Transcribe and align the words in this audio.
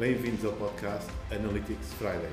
Bem-vindos 0.00 0.42
ao 0.46 0.54
podcast 0.54 1.10
Analytics 1.30 1.92
Friday. 1.92 2.30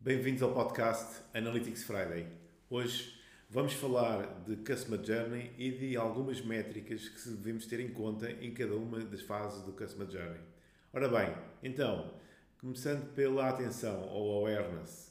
Bem-vindos 0.00 0.42
ao 0.42 0.52
podcast 0.52 1.22
Analytics 1.32 1.84
Friday. 1.84 2.26
Hoje 2.68 3.16
vamos 3.48 3.74
falar 3.74 4.26
de 4.44 4.56
Customer 4.56 5.00
Journey 5.00 5.52
e 5.56 5.70
de 5.70 5.96
algumas 5.96 6.40
métricas 6.44 7.08
que 7.08 7.30
devemos 7.30 7.66
ter 7.66 7.78
em 7.78 7.92
conta 7.92 8.28
em 8.28 8.52
cada 8.52 8.74
uma 8.74 8.98
das 8.98 9.22
fases 9.22 9.62
do 9.62 9.72
Customer 9.72 10.10
Journey. 10.10 10.40
Ora 10.92 11.08
bem, 11.08 11.32
então, 11.62 12.12
começando 12.58 13.14
pela 13.14 13.50
atenção 13.50 14.08
ou 14.08 14.38
awareness. 14.38 15.09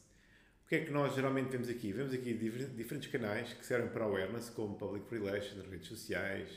Que 0.70 0.76
é 0.76 0.86
que 0.86 0.91
nós 0.91 1.16
geralmente 1.16 1.50
vemos 1.50 1.68
aqui? 1.68 1.91
Vemos 1.91 2.14
aqui 2.14 2.32
diferentes 2.32 3.10
canais 3.10 3.52
que 3.54 3.66
servem 3.66 3.90
para 3.90 4.05
awareness, 4.05 4.52
como 4.52 4.76
public 4.76 5.04
relations, 5.10 5.66
redes 5.66 5.88
sociais, 5.88 6.48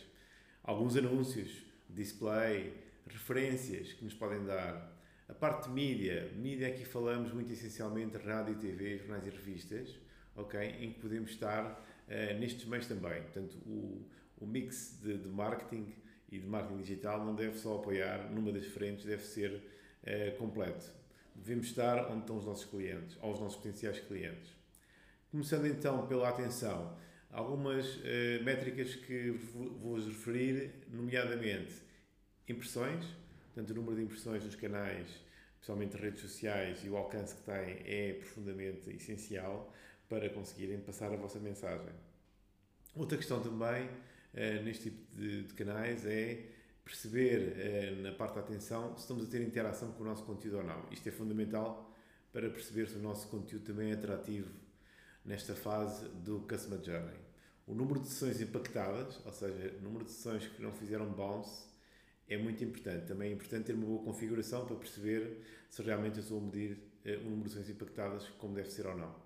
alguns 0.63 0.99
anúncios, 0.99 1.65
display, 1.89 2.75
referências 3.09 3.95
que 3.95 4.05
nos 4.05 4.13
podem 4.13 4.45
dar 4.45 4.93
a 5.27 5.33
parte 5.33 5.69
de 5.69 5.75
mídia, 5.75 6.31
mídia 6.37 6.69
aqui 6.69 6.85
falamos 6.85 7.33
muito 7.33 7.55
essencialmente 7.55 8.19
rádio, 8.19 8.55
TV, 8.57 8.99
jornais 8.99 9.27
e 9.27 9.31
revistas, 9.31 9.99
ok? 10.37 10.61
Em 10.61 10.93
que 10.93 11.01
podemos 11.01 11.31
estar 11.31 11.65
uh, 11.65 12.39
nestes 12.39 12.67
meios 12.67 12.87
também. 12.87 13.23
Portanto, 13.23 13.57
o, 13.65 14.07
o 14.39 14.47
mix 14.47 15.01
de, 15.03 15.17
de, 15.17 15.29
marketing 15.31 15.91
e 16.31 16.39
de 16.39 16.47
marketing 16.47 16.83
digital 16.83 17.25
não 17.25 17.35
deve 17.35 17.57
só 17.57 17.79
apoiar 17.79 18.31
numa 18.31 18.53
das 18.53 18.67
frentes, 18.67 19.07
deve 19.07 19.25
ser 19.25 19.53
uh, 20.03 20.37
completo. 20.37 21.01
Devemos 21.35 21.67
estar 21.67 22.11
onde 22.11 22.21
estão 22.21 22.39
os 22.39 22.45
nossos 22.45 22.65
clientes, 22.65 23.17
ou 23.21 23.33
os 23.33 23.41
nossos 23.41 23.57
potenciais 23.57 24.01
clientes. 24.01 24.51
Começando 25.31 25.67
então 25.67 26.07
pela 26.07 26.29
atenção, 26.29 26.97
algumas 27.31 27.97
uh, 27.97 28.45
métricas 28.45 28.95
que 28.95 29.31
vou-vos 29.31 30.07
referir, 30.07 30.71
nomeadamente 30.91 31.75
impressões, 32.49 33.05
Portanto, 33.55 33.71
o 33.71 33.75
número 33.75 33.97
de 33.97 34.03
impressões 34.05 34.43
nos 34.45 34.55
canais, 34.55 35.07
especialmente 35.55 35.97
redes 35.97 36.23
sociais, 36.23 36.83
e 36.85 36.89
o 36.89 36.97
alcance 36.97 37.35
que 37.35 37.43
têm 37.43 37.83
é 37.85 38.15
profundamente 38.15 38.91
essencial 38.91 39.73
para 40.09 40.29
conseguirem 40.31 40.81
passar 40.81 41.13
a 41.13 41.17
vossa 41.17 41.39
mensagem. 41.39 41.93
Outra 42.97 43.19
questão 43.19 43.43
também 43.43 43.87
uh, 43.87 44.63
neste 44.65 44.85
tipo 44.91 45.15
de, 45.15 45.43
de, 45.43 45.55
canais 45.55 46.07
é 46.07 46.47
perceber 46.85 47.55
uh, 47.99 48.03
na 48.03 48.13
parte 48.13 48.35
da 48.35 48.41
atenção 48.41 48.95
se 48.97 49.03
estamos 49.03 49.25
a 49.25 49.27
ter 49.27 49.43
interação 49.43 49.93
com 49.93 50.03
o 50.03 50.07
nosso 50.07 50.25
conteúdo 50.25 50.59
ou 50.59 50.65
não. 50.65 50.87
Isto 50.91 51.09
é 51.09 51.13
fundamental 51.13 51.93
para 52.33 52.49
perceber 52.51 52.89
se 52.89 52.97
o 52.97 53.01
nosso 53.01 53.29
conteúdo 53.29 53.65
também 53.65 53.91
é 53.91 53.95
atrativo 53.95 54.51
nesta 55.25 55.55
fase 55.55 56.09
do 56.09 56.41
Customer 56.41 56.83
Journey. 56.83 57.21
O 57.67 57.75
número 57.75 58.01
de 58.01 58.09
sessões 58.09 58.41
impactadas, 58.41 59.25
ou 59.25 59.33
seja, 59.33 59.77
o 59.79 59.83
número 59.83 60.05
de 60.05 60.11
sessões 60.11 60.47
que 60.47 60.61
não 60.61 60.73
fizeram 60.73 61.09
bounce, 61.11 61.65
é 62.29 62.37
muito 62.37 62.65
importante. 62.65 63.07
Também 63.07 63.31
é 63.31 63.35
importante 63.35 63.67
ter 63.67 63.75
uma 63.75 63.87
boa 63.87 64.03
configuração 64.03 64.67
para 64.67 64.77
perceber 64.77 65.43
se 65.69 65.83
realmente 65.83 66.17
eu 66.17 66.23
estou 66.23 66.39
a 66.39 66.43
medir 66.43 66.73
uh, 67.07 67.27
o 67.27 67.31
número 67.31 67.45
de 67.45 67.51
sessões 67.51 67.71
impactadas 67.71 68.29
como 68.39 68.55
deve 68.55 68.71
ser 68.71 68.87
ou 68.87 68.97
não. 68.97 69.22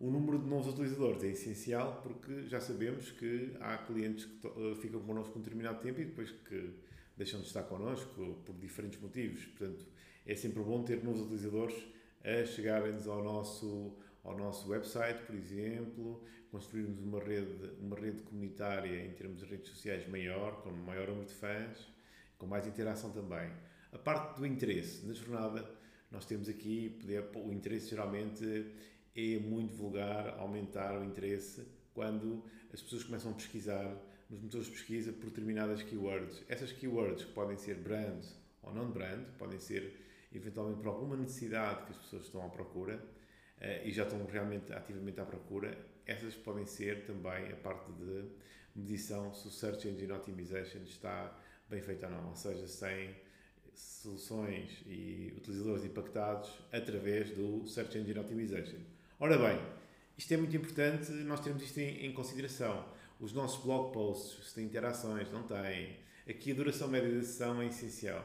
O 0.00 0.10
número 0.10 0.38
de 0.38 0.48
novos 0.48 0.72
utilizadores 0.72 1.22
é 1.22 1.26
essencial 1.26 2.00
porque 2.02 2.48
já 2.48 2.58
sabemos 2.58 3.10
que 3.10 3.54
há 3.60 3.76
clientes 3.76 4.24
que 4.24 4.46
uh, 4.46 4.74
ficam 4.76 4.98
connosco 5.02 5.38
um 5.38 5.42
determinado 5.42 5.78
tempo 5.82 6.00
e 6.00 6.06
depois 6.06 6.30
que 6.30 6.72
deixam 7.14 7.38
de 7.38 7.46
estar 7.46 7.64
connosco 7.64 8.34
por 8.46 8.54
diferentes 8.54 8.98
motivos. 8.98 9.44
Portanto, 9.44 9.84
é 10.24 10.34
sempre 10.34 10.62
bom 10.62 10.82
ter 10.84 11.04
novos 11.04 11.20
utilizadores 11.20 11.76
a 12.24 12.46
chegarem-nos 12.46 13.06
ao 13.06 13.22
nosso, 13.22 13.94
ao 14.24 14.38
nosso 14.38 14.70
website, 14.70 15.22
por 15.24 15.34
exemplo, 15.34 16.24
construirmos 16.50 16.98
uma 17.02 17.20
rede, 17.22 17.70
uma 17.78 17.94
rede 17.94 18.22
comunitária 18.22 19.04
em 19.04 19.12
termos 19.12 19.40
de 19.40 19.44
redes 19.44 19.68
sociais 19.68 20.08
maior, 20.08 20.62
com 20.62 20.70
maior 20.70 21.08
número 21.08 21.26
de 21.26 21.34
fãs, 21.34 21.92
com 22.38 22.46
mais 22.46 22.66
interação 22.66 23.10
também. 23.10 23.52
A 23.92 23.98
parte 23.98 24.38
do 24.38 24.46
interesse, 24.46 25.04
na 25.04 25.12
jornada, 25.12 25.70
nós 26.10 26.24
temos 26.24 26.48
aqui, 26.48 26.98
o 27.34 27.52
interesse 27.52 27.90
geralmente 27.90 28.64
é 29.14 29.38
muito 29.38 29.74
vulgar, 29.74 30.38
aumentar 30.38 30.98
o 30.98 31.04
interesse 31.04 31.66
quando 31.92 32.44
as 32.72 32.80
pessoas 32.80 33.04
começam 33.04 33.32
a 33.32 33.34
pesquisar 33.34 33.96
nos 34.28 34.40
motores 34.40 34.66
de 34.66 34.72
pesquisa 34.72 35.12
por 35.12 35.26
determinadas 35.26 35.82
keywords. 35.82 36.42
Essas 36.48 36.72
keywords 36.72 37.24
que 37.24 37.32
podem 37.32 37.56
ser 37.56 37.76
brand 37.76 38.24
ou 38.62 38.72
não 38.72 38.90
brand, 38.90 39.24
podem 39.38 39.58
ser 39.58 40.28
eventualmente 40.32 40.80
por 40.80 40.88
alguma 40.88 41.16
necessidade 41.16 41.84
que 41.86 41.92
as 41.92 41.98
pessoas 41.98 42.24
estão 42.26 42.44
à 42.46 42.48
procura 42.48 43.02
eh, 43.60 43.82
e 43.88 43.92
já 43.92 44.04
estão 44.04 44.24
realmente 44.26 44.72
ativamente 44.72 45.20
à 45.20 45.24
procura, 45.24 45.76
essas 46.06 46.34
podem 46.34 46.66
ser 46.66 47.04
também 47.04 47.52
a 47.52 47.56
parte 47.56 47.90
de 47.92 48.24
medição 48.74 49.32
se 49.34 49.48
o 49.48 49.50
Search 49.50 49.88
Engine 49.88 50.12
Optimization 50.12 50.82
está 50.84 51.36
bem 51.68 51.80
feita 51.80 52.06
ou 52.06 52.12
não, 52.12 52.28
ou 52.28 52.36
seja, 52.36 52.66
sem 52.66 53.14
soluções 53.74 54.82
e 54.86 55.32
utilizadores 55.36 55.84
impactados 55.84 56.50
através 56.72 57.30
do 57.30 57.66
Search 57.66 57.98
Engine 57.98 58.18
Optimization. 58.18 58.80
Ora 59.22 59.36
bem, 59.36 59.60
isto 60.16 60.32
é 60.32 60.36
muito 60.38 60.56
importante 60.56 61.12
nós 61.12 61.40
termos 61.40 61.62
isto 61.62 61.76
em, 61.78 62.06
em 62.06 62.12
consideração. 62.14 62.86
Os 63.20 63.34
nossos 63.34 63.62
blog 63.62 63.92
posts, 63.92 64.48
se 64.48 64.54
têm 64.54 64.64
interações, 64.64 65.30
não 65.30 65.42
têm. 65.42 65.98
Aqui 66.26 66.52
a 66.52 66.54
duração 66.54 66.88
média 66.88 67.14
da 67.14 67.20
sessão 67.22 67.60
é 67.60 67.66
essencial. 67.66 68.24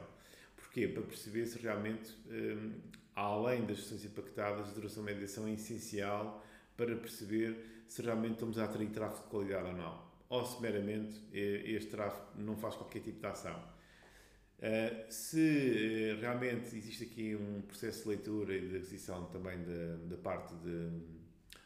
Porquê? 0.56 0.88
Para 0.88 1.04
perceber 1.04 1.48
se 1.48 1.60
realmente, 1.60 2.16
um, 2.30 2.80
além 3.14 3.66
das 3.66 3.80
sessões 3.80 4.06
impactadas, 4.06 4.70
a 4.70 4.72
duração 4.72 5.04
média 5.04 5.20
da 5.20 5.28
sessão 5.28 5.46
é 5.48 5.52
essencial 5.52 6.42
para 6.78 6.96
perceber 6.96 7.84
se 7.90 8.02
realmente 8.02 8.36
estamos 8.36 8.58
a 8.58 8.64
atrair 8.64 8.90
tráfego 8.92 9.24
de 9.24 9.30
qualidade 9.30 9.68
ou 9.68 9.74
não 9.74 10.06
ou 10.30 10.46
se 10.46 10.62
meramente 10.62 11.22
este 11.32 11.92
tráfego 11.92 12.26
não 12.36 12.56
faz 12.56 12.76
qualquer 12.76 13.02
tipo 13.02 13.20
de 13.20 13.28
ação. 13.28 13.75
Uh, 14.58 15.12
se 15.12 16.16
uh, 16.16 16.22
realmente 16.22 16.76
existe 16.78 17.04
aqui 17.04 17.36
um 17.36 17.62
processo 17.62 18.04
de 18.04 18.10
leitura 18.10 18.56
e 18.56 18.68
de 18.70 18.78
aquisição 18.78 19.26
também 19.26 19.58
da 20.08 20.18
parte 20.18 20.56
de, 20.56 20.90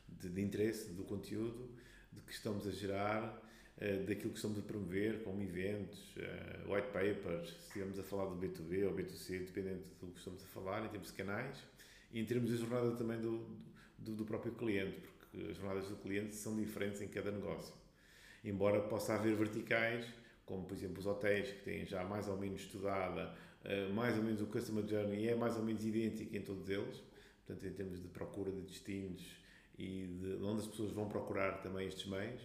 de, 0.07 0.29
de, 0.29 0.41
interesse 0.41 0.91
do 0.93 1.03
conteúdo, 1.03 1.69
de 2.11 2.19
que 2.21 2.31
estamos 2.31 2.67
a 2.67 2.71
gerar, 2.71 3.43
uh, 3.77 4.05
daquilo 4.07 4.31
que 4.31 4.37
estamos 4.37 4.57
a 4.57 4.63
promover, 4.63 5.23
como 5.23 5.43
eventos, 5.43 6.15
white 6.67 6.87
papers, 6.87 7.49
se 7.49 7.67
estivermos 7.67 7.99
a 7.99 8.03
falar 8.03 8.25
do 8.25 8.35
B2B 8.35 8.87
ou 8.87 8.95
B2C, 8.95 9.45
dependendo 9.45 9.83
do 10.01 10.07
que 10.07 10.17
estamos 10.17 10.43
a 10.43 10.47
falar, 10.47 10.83
em 10.83 10.89
termos 10.89 11.09
de 11.09 11.13
canais, 11.13 11.57
e 12.11 12.19
em 12.19 12.25
termos 12.25 12.49
de 12.49 12.57
jornada 12.57 12.95
também 12.95 13.21
do, 13.21 13.45
do, 13.99 14.15
do 14.15 14.25
próprio 14.25 14.53
cliente, 14.53 14.99
porque 14.99 15.51
as 15.51 15.57
jornadas 15.57 15.87
do 15.87 15.95
cliente 15.97 16.33
são 16.33 16.57
diferentes 16.57 17.01
em 17.01 17.07
cada 17.07 17.31
negócio. 17.31 17.73
Embora 18.43 18.81
possa 18.81 19.13
haver 19.13 19.35
verticais, 19.35 20.05
como 20.49 20.65
por 20.65 20.73
exemplo 20.73 20.99
os 20.99 21.05
hotéis, 21.05 21.51
que 21.51 21.63
têm 21.63 21.85
já 21.85 22.03
mais 22.03 22.27
ou 22.27 22.35
menos 22.35 22.61
estudada, 22.61 23.35
uh, 23.63 23.93
mais 23.93 24.17
ou 24.17 24.23
menos 24.23 24.41
o 24.41 24.47
Customer 24.47 24.85
Journey 24.85 25.29
é 25.29 25.35
mais 25.35 25.55
ou 25.55 25.63
menos 25.63 25.85
idêntico 25.85 26.35
em 26.35 26.41
todos 26.41 26.67
eles, 26.67 27.03
portanto, 27.45 27.67
em 27.67 27.71
termos 27.71 28.01
de 28.01 28.07
procura 28.07 28.51
de 28.51 28.61
destinos 28.61 29.23
e 29.77 30.07
de 30.07 30.43
onde 30.43 30.61
as 30.61 30.67
pessoas 30.67 30.91
vão 30.91 31.07
procurar 31.07 31.61
também 31.61 31.87
estes 31.87 32.09
meios. 32.09 32.41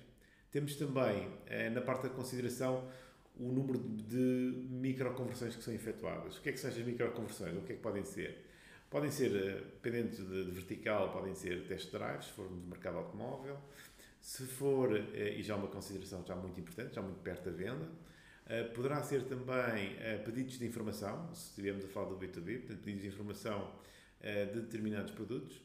Temos 0.52 0.76
também, 0.76 1.26
uh, 1.26 1.70
na 1.72 1.80
parte 1.80 2.02
da 2.02 2.10
consideração, 2.10 2.86
o 3.40 3.50
número 3.50 3.78
de 3.78 4.68
microconversões 4.70 5.56
que 5.56 5.64
são 5.64 5.74
efetuadas. 5.74 6.36
O 6.36 6.42
que 6.42 6.50
é 6.50 6.52
que 6.52 6.58
são 6.60 6.70
estas 6.70 6.84
microconversões? 6.84 7.56
O 7.56 7.62
que 7.62 7.72
é 7.72 7.76
que 7.76 7.82
podem 7.82 8.04
ser? 8.04 8.44
Podem 8.90 9.10
ser, 9.10 9.30
dependendo 9.30 10.10
de, 10.10 10.44
de 10.44 10.50
vertical, 10.52 11.10
podem 11.10 11.34
ser 11.34 11.66
test 11.66 11.90
drives, 11.90 12.26
se 12.26 12.32
formos 12.32 12.62
no 12.62 12.68
mercado 12.68 12.98
automóvel, 12.98 13.58
se 14.24 14.46
for, 14.46 14.96
eh, 14.96 15.34
e 15.38 15.42
já 15.42 15.52
é 15.52 15.56
uma 15.58 15.68
consideração 15.68 16.24
já 16.26 16.34
muito 16.34 16.58
importante, 16.58 16.94
já 16.94 17.02
muito 17.02 17.20
perto 17.20 17.44
da 17.44 17.50
venda, 17.50 17.86
eh, 18.46 18.62
poderá 18.64 19.02
ser 19.02 19.24
também 19.24 19.96
eh, 19.98 20.16
pedidos 20.24 20.58
de 20.58 20.64
informação, 20.64 21.32
se 21.34 21.50
estivermos 21.50 21.84
a 21.84 21.88
falar 21.88 22.08
do 22.08 22.16
B2B, 22.16 22.60
portanto, 22.60 22.78
pedidos 22.78 23.02
de 23.02 23.08
informação 23.08 23.70
de 24.22 24.58
determinados 24.62 25.12
produtos. 25.12 25.60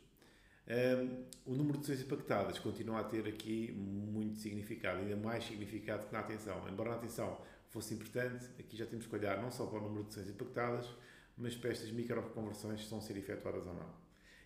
O 1.45 1.55
número 1.55 1.77
de 1.77 1.85
sessões 1.85 2.05
impactadas 2.05 2.59
continua 2.59 2.99
a 2.99 3.03
ter 3.05 3.25
aqui 3.25 3.71
muito 3.71 4.37
significado, 4.37 4.99
ainda 4.99 5.15
mais 5.15 5.45
significado 5.45 6.05
que 6.05 6.11
na 6.11 6.19
atenção. 6.19 6.67
Embora 6.67 6.89
na 6.89 6.95
atenção 6.97 7.39
fosse 7.69 7.93
importante, 7.93 8.49
aqui 8.59 8.75
já 8.75 8.85
temos 8.85 9.05
que 9.05 9.15
olhar 9.15 9.41
não 9.41 9.49
só 9.49 9.65
para 9.65 9.79
o 9.79 9.83
número 9.83 10.03
de 10.03 10.13
sessões 10.13 10.35
impactadas, 10.35 10.89
mas 11.37 11.55
para 11.55 11.69
estas 11.69 11.89
microconversões 11.91 12.79
que 12.79 12.83
estão 12.83 12.97
a 12.97 13.01
ser 13.01 13.15
efetuadas 13.15 13.65
ou 13.65 13.73
não. 13.73 13.89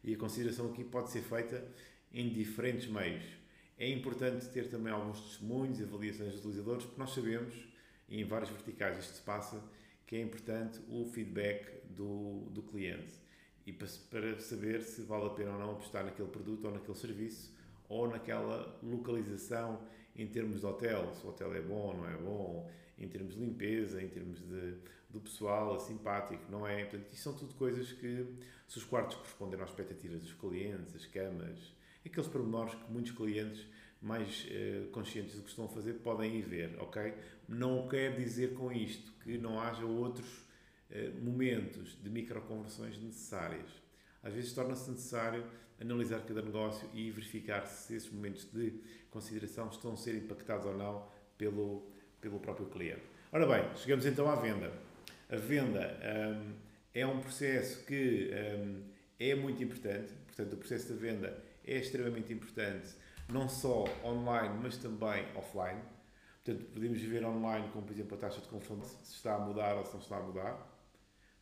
E 0.03 0.13
a 0.13 0.17
consideração 0.17 0.69
aqui 0.69 0.83
pode 0.83 1.09
ser 1.09 1.23
feita 1.23 1.67
em 2.13 2.29
diferentes 2.31 2.88
meios 2.88 3.42
é 3.83 3.89
importante 3.89 4.47
ter 4.47 4.69
também 4.69 4.94
alguns 4.94 5.19
testemunhos 5.19 5.80
e 5.80 5.83
avaliações 5.83 6.31
dos 6.31 6.39
utilizadores, 6.39 6.85
porque 6.85 7.00
nós 7.00 7.13
sabemos, 7.13 7.53
e 8.07 8.21
em 8.21 8.24
várias 8.24 8.50
verticais 8.50 8.97
isto 8.97 9.15
se 9.15 9.21
passa, 9.21 9.62
que 10.07 10.15
é 10.15 10.21
importante 10.21 10.80
o 10.88 11.06
feedback 11.06 11.83
do, 11.89 12.50
do 12.51 12.62
cliente 12.63 13.13
e 13.65 13.74
para, 13.74 13.88
para 14.09 14.39
saber 14.39 14.81
se 14.81 15.01
vale 15.01 15.25
a 15.25 15.30
pena 15.31 15.51
ou 15.51 15.59
não 15.59 15.71
apostar 15.71 16.06
naquele 16.06 16.30
produto 16.30 16.65
ou 16.65 16.71
naquele 16.71 16.97
serviço 16.97 17.53
ou 17.89 18.07
naquela 18.07 18.80
localização 18.81 19.81
em 20.15 20.27
termos 20.27 20.62
de 20.62 20.65
hotel, 20.65 21.13
se 21.13 21.25
o 21.25 21.29
hotel 21.29 21.53
é 21.53 21.62
bom 21.62 21.88
ou 21.88 21.97
não 21.97 22.09
é 22.09 22.15
bom, 22.15 22.71
em 22.97 23.07
termos 23.09 23.33
de 23.33 23.41
limpeza, 23.41 24.01
em 24.01 24.07
termos 24.07 24.39
de, 24.39 24.77
do 25.09 25.19
pessoal 25.19 25.77
simpático, 25.79 26.44
não 26.50 26.65
é? 26.65 26.86
Portanto, 26.86 27.12
isto 27.12 27.24
são 27.24 27.33
tudo 27.33 27.53
coisas 27.56 27.91
que, 27.91 28.27
se 28.68 28.77
os 28.77 28.83
quartos 28.86 29.18
corresponderem 29.18 29.63
às 29.63 29.71
expectativas 29.71 30.21
dos 30.21 30.33
clientes, 30.33 30.95
as 30.95 31.06
camas, 31.06 31.74
aqueles 32.05 32.27
pormenores 32.27 32.73
que 32.75 32.91
muitos 32.91 33.11
clientes 33.11 33.65
mais 34.01 34.45
uh, 34.45 34.88
conscientes 34.89 35.35
do 35.35 35.44
que 35.44 35.50
estão 35.50 35.65
a 35.65 35.69
fazer 35.69 35.94
podem 35.94 36.35
ir 36.35 36.41
ver, 36.41 36.75
ok? 36.79 37.13
Não 37.47 37.88
quer 37.88 38.15
dizer 38.15 38.53
com 38.53 38.71
isto 38.71 39.13
que 39.23 39.38
não 39.38 39.59
haja 39.59 39.85
outros 39.85 40.27
uh, 40.91 41.23
momentos 41.23 41.97
de 42.01 42.09
microconversões 42.09 42.97
necessárias. 42.97 43.69
Às 44.21 44.33
vezes 44.33 44.53
torna-se 44.53 44.91
necessário 44.91 45.45
analisar 45.79 46.21
cada 46.21 46.41
negócio 46.41 46.88
e 46.94 47.09
verificar 47.11 47.65
se 47.65 47.95
esses 47.95 48.11
momentos 48.11 48.45
de 48.51 48.73
consideração 49.09 49.69
estão 49.69 49.94
a 49.94 49.97
ser 49.97 50.15
impactados 50.15 50.65
ou 50.65 50.77
não 50.77 51.07
pelo, 51.38 51.89
pelo 52.19 52.39
próprio 52.39 52.67
cliente. 52.67 53.01
Ora 53.31 53.47
bem, 53.47 53.75
chegamos 53.75 54.05
então 54.05 54.29
à 54.29 54.35
venda. 54.35 54.71
A 55.29 55.35
venda 55.35 55.97
um, 56.35 56.53
é 56.94 57.05
um 57.05 57.19
processo 57.19 57.85
que 57.85 58.29
um, 58.59 58.83
é 59.19 59.33
muito 59.33 59.63
importante, 59.63 60.13
portanto, 60.27 60.53
o 60.53 60.57
processo 60.57 60.94
da 60.94 61.00
venda 61.00 61.44
é 61.65 61.77
extremamente 61.77 62.33
importante, 62.33 62.95
não 63.31 63.48
só 63.48 63.86
online, 64.04 64.60
mas 64.62 64.77
também 64.77 65.25
offline. 65.36 65.81
Portanto, 66.44 66.65
podemos 66.74 67.01
ver 67.01 67.25
online, 67.25 67.69
como 67.71 67.86
por 67.86 67.94
exemplo 67.94 68.18
a 68.18 68.19
taxa 68.19 68.42
de 68.42 68.48
conversão, 68.48 68.81
se 68.83 69.13
está 69.15 69.36
a 69.36 69.39
mudar 69.39 69.75
ou 69.77 69.86
se 69.86 69.94
não 69.94 70.00
está 70.01 70.18
a 70.18 70.21
mudar. 70.21 70.69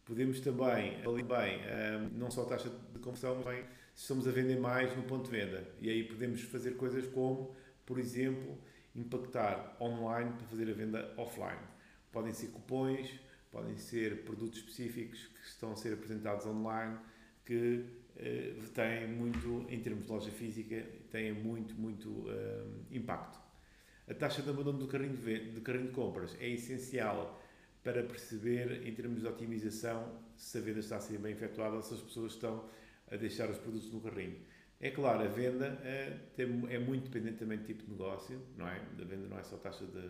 Podemos 0.05 0.39
também, 0.41 1.01
ali 1.05 1.23
bem, 1.23 1.59
um, 1.59 2.19
não 2.19 2.29
só 2.29 2.43
a 2.43 2.45
taxa 2.45 2.69
de 2.69 2.99
conversão, 2.99 3.35
mas 3.35 3.45
também 3.45 3.63
se 3.95 4.01
estamos 4.03 4.27
a 4.27 4.31
vender 4.31 4.59
mais 4.59 4.95
no 4.95 5.03
ponto 5.03 5.29
de 5.29 5.31
venda. 5.31 5.67
E 5.79 5.89
aí 5.89 6.03
podemos 6.03 6.41
fazer 6.43 6.77
coisas 6.77 7.07
como, 7.07 7.55
por 7.85 7.99
exemplo, 7.99 8.57
impactar 8.95 9.77
online 9.79 10.31
para 10.33 10.47
fazer 10.47 10.69
a 10.69 10.73
venda 10.73 11.13
offline. 11.17 11.59
Podem 12.11 12.33
ser 12.33 12.47
cupons, 12.47 13.09
podem 13.51 13.77
ser 13.77 14.23
produtos 14.23 14.59
específicos 14.59 15.25
que 15.27 15.47
estão 15.47 15.71
a 15.71 15.75
ser 15.75 15.93
apresentados 15.93 16.45
online 16.45 16.97
que 17.45 17.85
eh, 18.17 18.53
têm 18.73 19.07
muito, 19.07 19.65
em 19.69 19.79
termos 19.79 20.05
de 20.05 20.11
loja 20.11 20.31
física, 20.31 20.85
têm 21.11 21.33
muito, 21.33 21.75
muito 21.75 22.25
eh, 22.29 22.65
impacto. 22.91 23.39
A 24.07 24.13
taxa 24.13 24.41
de 24.41 24.49
abandono 24.49 24.79
do 24.79 24.87
carrinho 24.87 25.15
de, 25.15 25.51
de 25.51 25.61
carrinho 25.61 25.87
de 25.87 25.93
compras 25.93 26.35
é 26.39 26.49
essencial 26.49 27.41
para 27.83 28.03
perceber, 28.03 28.85
em 28.85 28.93
termos 28.93 29.21
de 29.21 29.27
otimização, 29.27 30.19
se 30.35 30.57
a 30.57 30.61
venda 30.61 30.79
está 30.79 30.97
a 30.97 30.99
ser 30.99 31.17
bem 31.17 31.31
efetuada 31.31 31.81
se 31.81 31.93
as 31.93 32.01
pessoas 32.01 32.33
estão 32.33 32.69
a 33.11 33.15
deixar 33.15 33.49
os 33.49 33.57
produtos 33.57 33.91
no 33.91 34.01
carrinho. 34.01 34.37
É 34.79 34.89
claro, 34.89 35.23
a 35.23 35.27
venda 35.27 35.79
é, 35.83 36.17
é 36.69 36.79
muito 36.79 37.09
dependente 37.09 37.37
também 37.37 37.57
do 37.59 37.65
tipo 37.65 37.83
de 37.83 37.91
negócio, 37.91 38.41
não 38.57 38.67
é? 38.67 38.81
A 38.99 39.03
venda 39.05 39.27
não 39.27 39.37
é 39.37 39.43
só 39.43 39.57
taxa 39.57 39.85
de 39.85 40.09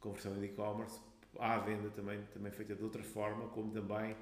conversão 0.00 0.36
em 0.36 0.44
e-commerce, 0.44 1.00
há 1.38 1.54
a 1.54 1.58
venda 1.60 1.88
também, 1.90 2.20
também 2.32 2.52
feita 2.52 2.74
de 2.74 2.82
outra 2.82 3.02
forma, 3.02 3.48
como 3.48 3.72
também, 3.72 4.16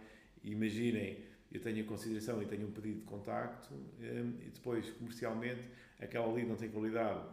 imaginem, 0.44 1.24
eu 1.52 1.60
tenho 1.60 1.84
a 1.84 1.86
consideração 1.86 2.42
e 2.42 2.46
tenho 2.46 2.68
um 2.68 2.70
pedido 2.70 3.00
de 3.00 3.06
contacto 3.06 3.72
hum, 3.74 4.34
e 4.40 4.50
depois, 4.50 4.88
comercialmente, 4.90 5.62
aquela 6.00 6.32
lead 6.32 6.48
não 6.48 6.56
tem 6.56 6.70
qualidade, 6.70 7.24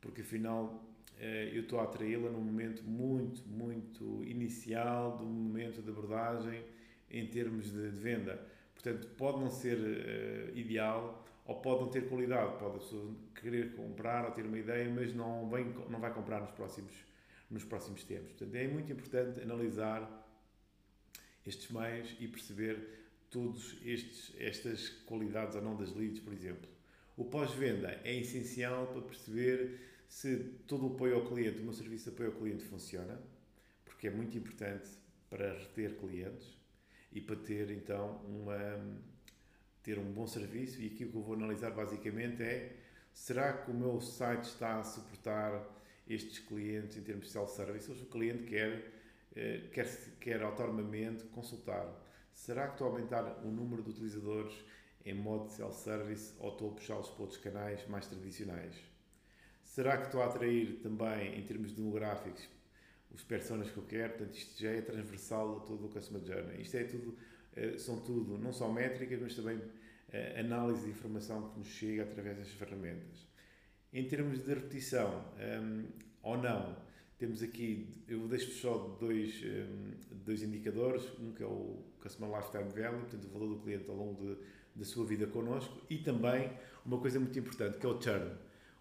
porque 0.00 0.20
afinal 0.20 0.84
eh, 1.18 1.50
eu 1.52 1.62
estou 1.62 1.80
a 1.80 1.84
atraí-la 1.84 2.30
num 2.30 2.40
momento 2.40 2.82
muito, 2.82 3.46
muito 3.48 4.22
inicial 4.24 5.16
do 5.16 5.24
momento 5.24 5.80
de 5.82 5.90
abordagem 5.90 6.64
em 7.10 7.26
termos 7.26 7.70
de, 7.70 7.88
venda. 7.90 8.40
Portanto, 8.74 9.06
pode 9.16 9.38
não 9.40 9.48
ser 9.48 9.78
uh, 9.78 10.56
ideal 10.58 11.24
ou 11.46 11.60
pode 11.60 11.82
não 11.82 11.88
ter 11.88 12.08
qualidade. 12.08 12.58
Pode 12.58 12.76
a 12.76 12.78
pessoa 12.80 13.14
querer 13.34 13.74
comprar 13.74 14.24
ou 14.24 14.32
ter 14.32 14.44
uma 14.44 14.58
ideia, 14.58 14.90
mas 14.92 15.14
não, 15.14 15.48
vem, 15.48 15.66
não 15.88 16.00
vai 16.00 16.12
comprar 16.12 16.40
nos 16.40 16.50
próximos, 16.50 16.92
nos 17.48 17.64
próximos 17.64 18.02
tempos. 18.04 18.32
Portanto, 18.32 18.54
é 18.56 18.66
muito 18.66 18.92
importante 18.92 19.40
analisar 19.40 20.22
estes 21.46 21.70
meios 21.70 22.16
e 22.18 22.26
perceber 22.26 23.03
todas 23.34 23.76
estas 24.38 24.88
qualidades 25.06 25.56
ou 25.56 25.62
não 25.62 25.76
das 25.76 25.92
leads, 25.92 26.20
por 26.20 26.32
exemplo. 26.32 26.68
O 27.16 27.24
pós-venda 27.24 28.00
é 28.04 28.14
essencial 28.14 28.86
para 28.86 29.02
perceber 29.02 29.80
se 30.08 30.36
todo 30.68 30.86
o 30.86 30.94
apoio 30.94 31.16
ao 31.16 31.26
cliente, 31.26 31.58
o 31.58 31.64
meu 31.64 31.72
serviço 31.72 32.04
de 32.04 32.10
apoio 32.10 32.30
ao 32.30 32.36
cliente 32.36 32.62
funciona, 32.62 33.20
porque 33.84 34.06
é 34.06 34.10
muito 34.10 34.38
importante 34.38 34.88
para 35.28 35.52
reter 35.52 35.96
clientes 35.96 36.46
e 37.12 37.20
para 37.20 37.34
ter 37.34 37.70
então 37.72 38.18
uma, 38.24 39.00
ter 39.82 39.98
um 39.98 40.12
bom 40.12 40.28
serviço. 40.28 40.80
E 40.80 40.86
aqui 40.86 41.04
o 41.04 41.10
que 41.10 41.16
eu 41.16 41.22
vou 41.22 41.34
analisar 41.34 41.72
basicamente 41.72 42.40
é 42.40 42.76
será 43.12 43.52
que 43.52 43.70
o 43.72 43.74
meu 43.74 44.00
site 44.00 44.44
está 44.44 44.78
a 44.78 44.84
suportar 44.84 45.60
estes 46.06 46.38
clientes 46.38 46.96
em 46.96 47.02
termos 47.02 47.26
de 47.26 47.32
self-service? 47.32 47.90
Ou 47.90 47.96
se 47.96 48.02
o 48.04 48.06
cliente 48.06 48.44
quer, 48.44 48.92
eh, 49.34 49.68
quer, 49.72 49.88
quer 50.20 50.42
autonomamente 50.42 51.24
consultar? 51.24 52.04
Será 52.34 52.66
que 52.66 52.74
estou 52.74 52.88
a 52.88 52.90
aumentar 52.90 53.40
o 53.44 53.50
número 53.50 53.82
de 53.82 53.90
utilizadores 53.90 54.52
em 55.06 55.14
modo 55.14 55.48
self-service 55.48 56.34
ou 56.38 56.50
estou 56.50 56.70
a 56.70 56.74
puxá-los 56.74 57.08
para 57.08 57.22
outros 57.22 57.40
canais 57.40 57.86
mais 57.88 58.06
tradicionais? 58.06 58.74
Será 59.62 59.96
que 59.96 60.06
estou 60.06 60.20
a 60.20 60.26
atrair 60.26 60.80
também, 60.82 61.38
em 61.38 61.46
termos 61.46 61.72
demográficos, 61.72 62.46
os 63.10 63.22
personas 63.22 63.70
que 63.70 63.78
eu 63.78 63.84
quero, 63.84 64.14
portanto, 64.14 64.36
isto 64.36 64.60
já 64.60 64.70
é 64.70 64.82
transversal 64.82 65.58
a 65.58 65.60
todo 65.60 65.86
o 65.86 65.88
Customer 65.88 66.22
Journey. 66.22 66.60
Isto 66.60 66.76
é 66.76 66.84
tudo, 66.84 67.16
eh, 67.54 67.78
são 67.78 68.00
tudo, 68.00 68.36
não 68.36 68.52
só 68.52 68.70
métricas, 68.70 69.20
mas 69.22 69.34
também 69.36 69.62
eh, 70.10 70.40
análise 70.40 70.84
de 70.84 70.90
informação 70.90 71.50
que 71.50 71.58
nos 71.60 71.68
chega 71.68 72.02
através 72.02 72.36
das 72.38 72.48
ferramentas. 72.48 73.26
Em 73.92 74.06
termos 74.06 74.44
de 74.44 74.52
repetição, 74.52 75.24
um, 75.36 75.40
ehm, 75.40 75.86
ou 76.22 76.36
não, 76.36 76.76
temos 77.16 77.42
aqui, 77.42 78.02
eu 78.08 78.26
deixo 78.26 78.50
só 78.60 78.96
dois, 79.00 79.40
um, 79.42 79.46
ehm, 79.46 79.94
dois 80.24 80.42
indicadores, 80.42 81.04
um 81.20 81.32
que 81.32 81.42
é 81.42 81.46
o 81.46 81.93
Customer 82.04 82.36
Lifetime 82.36 82.68
Value, 82.70 83.00
portanto, 83.00 83.24
o 83.24 83.28
valor 83.30 83.48
do 83.48 83.62
cliente 83.62 83.88
ao 83.88 83.96
longo 83.96 84.22
de, 84.22 84.36
da 84.76 84.84
sua 84.84 85.06
vida 85.06 85.26
connosco, 85.26 85.80
e 85.88 85.96
também 85.96 86.52
uma 86.84 86.98
coisa 86.98 87.18
muito 87.18 87.36
importante, 87.38 87.78
que 87.78 87.86
é 87.86 87.88
o 87.88 88.00
churn. 88.00 88.30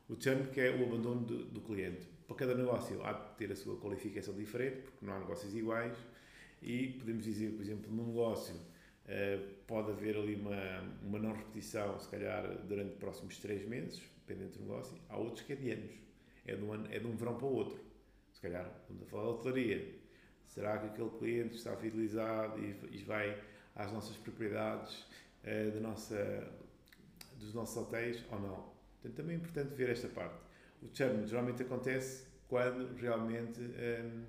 O 0.09 0.21
churn, 0.21 0.47
que 0.51 0.59
é 0.59 0.69
o 0.75 0.83
abandono 0.83 1.21
do, 1.21 1.45
do 1.45 1.61
cliente. 1.61 2.05
Para 2.27 2.35
cada 2.35 2.53
negócio 2.53 3.01
há 3.03 3.13
de 3.13 3.37
ter 3.37 3.49
a 3.51 3.55
sua 3.55 3.77
qualificação 3.77 4.33
diferente, 4.33 4.81
porque 4.81 5.05
não 5.05 5.13
há 5.13 5.19
negócios 5.19 5.55
iguais, 5.55 5.97
e 6.61 6.89
podemos 6.99 7.23
dizer, 7.23 7.53
por 7.53 7.61
exemplo, 7.61 7.91
num 7.91 8.07
negócio 8.07 8.55
uh, 8.55 9.53
pode 9.65 9.91
haver 9.91 10.17
ali 10.17 10.35
uma, 10.35 10.81
uma 11.01 11.19
não 11.19 11.31
repetição, 11.33 11.97
se 11.99 12.09
calhar 12.09 12.45
durante 12.67 12.91
os 12.91 12.97
próximos 12.97 13.37
três 13.37 13.65
meses, 13.65 14.01
dependendo 14.27 14.57
do 14.57 14.61
negócio, 14.63 14.97
há 15.07 15.17
outros 15.17 15.45
que 15.45 15.53
é 15.53 15.55
de 15.55 15.71
anos, 15.71 15.91
é 16.45 16.55
de 16.55 16.63
um, 16.63 16.73
ano, 16.73 16.87
é 16.91 16.99
de 16.99 17.07
um 17.07 17.15
verão 17.15 17.35
para 17.35 17.47
o 17.47 17.53
outro. 17.53 17.79
Se 18.33 18.41
calhar, 18.41 18.69
estamos 18.81 19.03
a 19.03 19.05
falar 19.05 19.23
de 19.23 19.29
hotelaria, 19.29 20.02
será 20.53 20.77
que 20.77 20.87
aquele 20.87 21.09
cliente 21.09 21.55
está 21.55 21.75
fidelizado 21.75 22.59
e, 22.59 22.77
e 22.91 23.03
vai 23.03 23.41
às 23.75 23.91
nossas 23.91 24.15
propriedades 24.17 25.05
uh, 25.43 25.71
da 25.73 25.79
nossa, 25.79 26.51
dos 27.39 27.53
nossos 27.53 27.75
hotéis 27.75 28.23
ou 28.31 28.39
não? 28.39 28.55
Portanto, 29.01 29.15
também 29.15 29.35
é 29.35 29.39
importante 29.39 29.73
ver 29.73 29.89
esta 29.89 30.07
parte. 30.07 30.35
O 30.81 30.89
churn 30.93 31.25
geralmente 31.25 31.63
acontece 31.63 32.25
quando 32.47 32.95
realmente 32.95 33.59
um, 33.59 34.25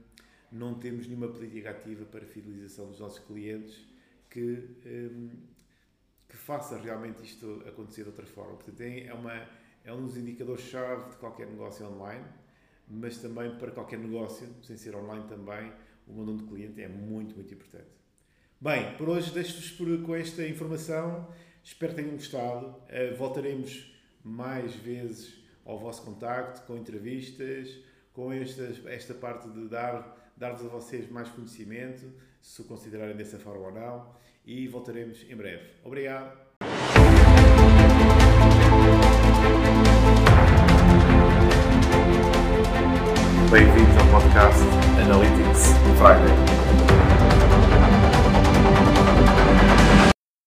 não 0.50 0.74
temos 0.78 1.06
nenhuma 1.06 1.28
política 1.28 1.70
ativa 1.70 2.04
para 2.06 2.24
fidelização 2.24 2.86
dos 2.86 3.00
nossos 3.00 3.18
clientes 3.18 3.86
que, 4.30 4.68
um, 4.86 5.30
que 6.28 6.36
faça 6.36 6.78
realmente 6.78 7.22
isto 7.22 7.62
acontecer 7.68 8.04
de 8.04 8.08
outra 8.08 8.24
forma. 8.26 8.54
Portanto, 8.54 8.80
é, 8.80 9.12
uma, 9.12 9.46
é 9.84 9.92
um 9.92 10.06
dos 10.06 10.16
indicadores-chave 10.16 11.10
de 11.10 11.16
qualquer 11.16 11.46
negócio 11.48 11.86
online, 11.86 12.24
mas 12.88 13.18
também 13.18 13.58
para 13.58 13.70
qualquer 13.72 13.98
negócio, 13.98 14.48
sem 14.62 14.76
ser 14.76 14.96
online 14.96 15.28
também, 15.28 15.72
o 16.06 16.12
abandono 16.12 16.38
de 16.38 16.44
cliente 16.44 16.82
é 16.82 16.88
muito, 16.88 17.34
muito 17.34 17.52
importante. 17.52 17.88
Bem, 18.60 18.96
por 18.96 19.08
hoje 19.08 19.32
deixo-vos 19.32 20.02
com 20.02 20.14
esta 20.14 20.46
informação. 20.46 21.28
Espero 21.62 21.94
que 21.94 22.02
tenham 22.02 22.16
gostado. 22.16 22.66
Uh, 22.66 23.16
voltaremos 23.16 23.92
mais 24.22 24.74
vezes 24.74 25.34
ao 25.64 25.78
vosso 25.78 26.02
contacto, 26.02 26.66
com 26.66 26.76
entrevistas, 26.76 27.78
com 28.12 28.32
esta, 28.32 28.62
esta 28.86 29.14
parte 29.14 29.48
de 29.48 29.68
dar, 29.68 30.32
dar-vos 30.36 30.64
a 30.64 30.68
vocês 30.68 31.10
mais 31.10 31.28
conhecimento, 31.28 32.12
se 32.40 32.60
o 32.60 32.64
considerarem 32.64 33.16
dessa 33.16 33.38
forma 33.38 33.66
ou 33.66 33.72
não, 33.72 34.14
e 34.44 34.68
voltaremos 34.68 35.24
em 35.28 35.36
breve. 35.36 35.70
Obrigado! 35.82 36.44
Bem-vindos 43.50 43.96
ao 43.96 44.20
podcast 44.20 44.73
Analytics 45.04 45.76
Friday. 45.98 46.93